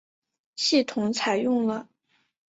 [0.55, 1.87] 系统采用了。